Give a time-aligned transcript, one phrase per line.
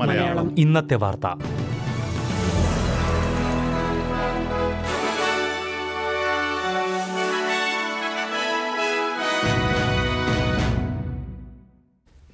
[0.00, 0.54] മലയാളം.
[0.58, 1.26] ഇന്നത്തെ വാർത്ത.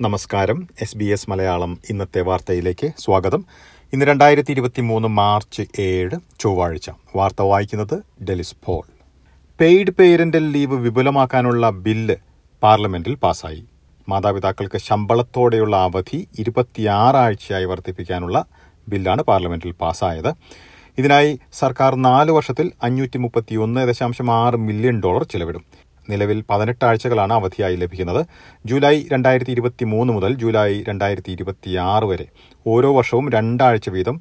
[0.01, 0.69] നമസ്കാരം.
[0.81, 3.45] എസ് ബി എസ് മലയാളം ഇന്നത്തെ വാർത്തയിലേക്ക് സ്വാഗതം.
[3.93, 6.11] ഇന്ന് രണ്ടായിരത്തി ഇരുപത്തി മൂന്ന് മാർച്ച് ഏഴ്
[6.41, 6.91] ചൊവ്വാഴ്ച.
[7.17, 8.83] വാർത്ത വായിക്കുന്നത് Delis Paul.
[9.61, 12.17] Paid parental leave വിപുലമാക്കാനുള്ള bill
[12.63, 13.63] പാർലമെന്റിൽ പാസായി
[14.09, 18.45] മാതാപിതാക്കൾക്ക് ശമ്പളത്തോടെയുള്ള അവധി ഇരുപത്തിയാറാഴ്ചയായി വർദ്ധിപ്പിക്കാനുള്ള
[18.89, 20.31] ബില്ലാണ് പാർലമെന്റിൽ പാസായത്
[20.99, 25.65] ഇതിനായി സർക്കാർ നാല് വർഷത്തിൽ അഞ്ഞൂറ്റി മുപ്പത്തിയൊന്ന് ദശാംശം ആറ് മില്യൺ ഡോളർ ചെലവിടും.
[26.11, 28.27] നിലവിൽ പതിനെട്ട് ആഴ്ചകളാണ് അവധിയായി ലഭിക്കുന്നത്.
[28.67, 32.27] ജൂലൈ രണ്ടായിരത്തി ഇരുപത്തി മൂന്ന് മുതൽ ജൂലൈ രണ്ടായിരത്തി ഇരുപത്തിയാറ് വരെ
[32.67, 34.17] ഓരോ വർഷവും രണ്ടാഴ്ച വീതം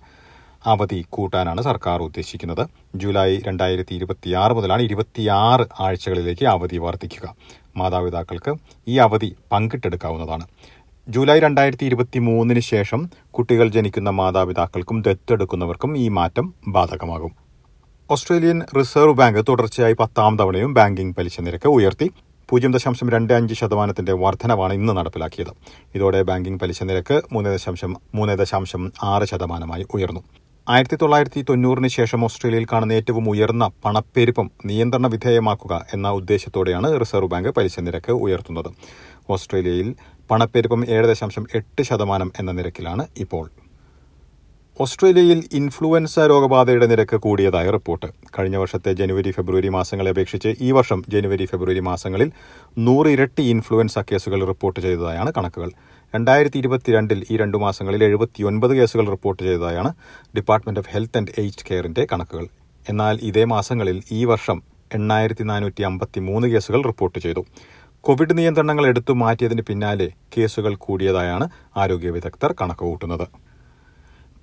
[0.68, 2.68] അവധി കൂട്ടാനാണ് സർക്കാർ ഉദ്ദേശിക്കുന്നത്.
[2.95, 7.35] ജൂലൈ രണ്ടായിരത്തി ഇരുപത്തിയാറ് മുതലാണ് ഇരുപത്തിയാറ് ആഴ്ചകളിലേക്ക് അവധി വർദ്ധിക്കുക.
[7.77, 8.55] മാതാപിതാക്കൾക്ക്
[8.88, 10.48] ഈ അവധി പങ്കിട്ടെടുക്കാവുന്നതാണ്.
[11.10, 17.32] ജൂലൈ രണ്ടായിരത്തി ഇരുപത്തി മൂന്നിന് ശേഷം കുട്ടികൾ ജനിക്കുന്ന മാതാപിതാക്കൾക്കും ദത്തെടുക്കുന്നവർക്കും ഈ മാറ്റം ബാധകമാകും.
[18.12, 22.12] ഓസ്ട്രേലിയൻ റിസർവ് ബാങ്ക് തുടർച്ചയായി പത്താം തവണയും ബാങ്കിംഗ് പലിശ നിരക്ക് ഉയർത്തി.
[22.49, 25.49] പൂജ്യം ദശാംശം രണ്ട് അഞ്ച് ശതമാനത്തിന്റെ വർധനവാണ് ഇന്ന് നടപ്പിലാക്കിയത്.
[25.96, 30.23] ഇതോടെ ബാങ്കിംഗ് പലിശ നിരക്ക് മൂന്ന് ദശാംശം മൂന്ന് ദശാംശം ആറ് ശതമാനമായി ഉയർന്നു.
[30.73, 37.49] ആയിരത്തി തൊള്ളായിരത്തി തൊണ്ണൂറിന് ശേഷം ഓസ്ട്രേലിയയിൽ കാണുന്ന ഏറ്റവും ഉയർന്ന പണപ്പെരുപ്പം നിയന്ത്രണ വിധേയമാക്കുക എന്ന ഉദ്ദേശത്തോടെയാണ് റിസർവ് ബാങ്ക്
[37.57, 38.70] പലിശ നിരക്ക് ഉയർത്തുന്നത്.
[39.35, 39.89] ഓസ്ട്രേലിയയിൽ
[40.31, 43.45] പണപ്പെരുപ്പം ഏഴ് ദശാംശം എട്ട് ശതമാനം എന്ന നിരക്കിലാണ് ഇപ്പോൾ.
[44.79, 48.09] ഓസ്ട്രേലിയയിൽ ഇൻഫ്ലുവൻസ രോഗബാധയുടെ നിരക്ക് കൂടിയതായി റിപ്പോർട്ട്.
[48.35, 52.31] കഴിഞ്ഞ വർഷത്തെ ജനുവരി ഫെബ്രുവരി മാസങ്ങളെ അപേക്ഷിച്ച് ഈ വർഷം ജനുവരി ഫെബ്രുവരി മാസങ്ങളിൽ
[52.87, 55.71] നൂറ് ഇരട്ടി ഇൻഫ്ലുവൻസ കേസുകൾ റിപ്പോർട്ട് ചെയ്തതായാണ് കണക്കുകൾ.
[56.15, 59.93] രണ്ടായിരത്തി ഇരുപത്തിരണ്ടിൽ ഈ രണ്ടു മാസങ്ങളിൽ എഴുപത്തിയൊൻപത് കേസുകൾ report ചെയ്തതായാണ്
[60.35, 62.46] department of health and age കെയറിന്റെ കണക്കുകൾ.
[62.90, 64.63] എന്നാൽ ഇതേ മാസങ്ങളിൽ ഈ വർഷം
[64.94, 67.46] എണ്ണായിരത്തി നാനൂറ്റി അമ്പത്തി മൂന്ന് കേസുകൾ റിപ്പോർട്ട് ചെയ്തു.
[68.01, 73.28] കോവിഡ് നിയന്ത്രണങ്ങൾ എടുത്തു മാറ്റിയതിന് പിന്നാലെ കേസുകൾ കൂടിയതായാണ് ആരോഗ്യ വിദഗ്ധർ കണക്കുകൂട്ടുന്നത്.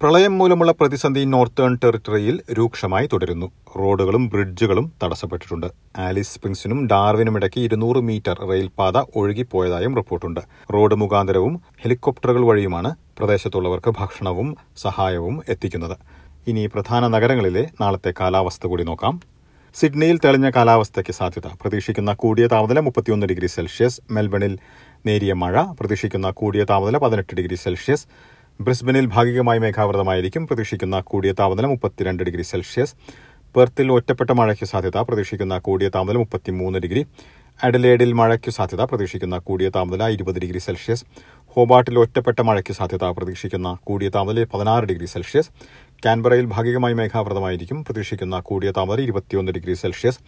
[0.01, 3.47] പ്രളയം മൂലമുള്ള പ്രതിസന്ധി നോർത്തേൺ ടെറിട്ടറിയിൽ രൂക്ഷമായി തുടരുന്നു.
[3.79, 5.67] റോഡുകളും ബ്രിഡ്ജുകളും തടസ്സപ്പെട്ടിട്ടുണ്ട്.
[5.99, 10.41] ആലിസ് സ്പ്രിങ്സിനും ഡാർവിനും ഇടയ്ക്ക് ഇരുന്നൂറ് മീറ്റർ റെയിൽപാത ഒഴുകിപ്പോയതായും റിപ്പോർട്ടുണ്ട്.
[10.75, 15.97] റോഡ് മുഖാന്തരവും ഹെലികോപ്റ്ററുകൾ വഴിയുമാണ് പ്രദേശത്തുള്ളവർക്ക് ഭക്ഷണവും സഹായവും എത്തിക്കുന്നത്.
[16.49, 19.21] ഇനി പ്രധാന നഗരങ്ങളിലെ നാളത്തെ കാലാവസ്ഥ കൂടി നോക്കാം.
[19.75, 21.47] സിഡ്നിയിൽ തെളിഞ്ഞ കാലാവസ്ഥയ്ക്ക് സാധ്യത.
[21.63, 24.01] പ്രതീക്ഷിക്കുന്ന കൂടിയ താപനില മുപ്പത്തിയൊന്ന് ഡിഗ്രി സെൽഷ്യസ്.
[24.11, 24.59] മെൽബണിൽ
[25.07, 25.63] നേരിയ മഴ.
[25.81, 28.07] പ്രതീക്ഷിക്കുന്ന കൂടിയ താപനില പതിനെട്ട് ഡിഗ്രി സെൽഷ്യസ്.
[28.61, 30.47] ബ്രിസ്ബനിൽ ഭാഗികമായി മേഘാവൃതമായിരിക്കും.
[30.47, 32.94] പ്രതീക്ഷിക്കുന്ന കൂടിയ താപനില മുപ്പത്തിരണ്ട് ഡിഗ്രി സെൽഷ്യസ്.
[33.55, 37.06] പെർത്തിൽ ഒറ്റപ്പെട്ട മഴയ്ക്ക് സാധ്യത പ്രതീക്ഷിക്കുന്ന കൂടിയ താപനില മുപ്പത്തിമൂന്ന് ഡിഗ്രി.
[37.62, 41.05] അഡലേഡിൽ മഴയ്ക്ക് സാധ്യത പ്രതീക്ഷിക്കുന്ന കൂടിയ താപനില ഇരുപത് ഡിഗ്രി സെൽഷ്യസ്.
[41.56, 45.50] ഹോബാട്ടിൽ ഒറ്റപ്പെട്ട മഴയ്ക്ക് സാധ്യത പ്രതീക്ഷിക്കുന്ന കൂടിയ താപനില പതിനാറ് ഡിഗ്രി സെൽഷ്യസ്.
[46.05, 50.21] കാൻബറയിൽ ഭാഗികമായി മേഘാവൃതമായിരിക്കും പ്രതീക്ഷിക്കുന്ന കൂടിയ താപനില ഇരുപത്തിയൊന്ന് ഡിഗ്രി സെൽഷ്യസ്.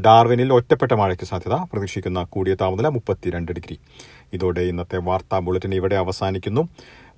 [0.00, 3.78] ഡാർവിനിൽ ഒറ്റപ്പെട്ട മഴയ്ക്ക് സാധ്യത പ്രതീക്ഷിക്കുന്ന കൂടിയ താപനില മുപ്പത്തിരണ്ട് ഡിഗ്രി.
[4.32, 6.68] ഇതോടെ ഇന്നത്തെ വാർത്താ ബുള്ളറ്റിൻ ഇവിടെ അവസാനിക്കുന്നു.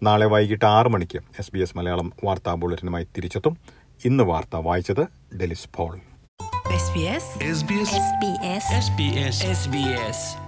[0.03, 3.59] നാളെ വൈകിട്ട് ആറ് മണിക്ക് എസ് ബി എസ് മലയാളം വാർത്താ ബുള്ളറ്റിനുമായി തിരിച്ചെത്തും.
[4.05, 6.01] ഇന്ന് വാർത്ത വായിച്ചത് ഡെലിസ് പോൾ.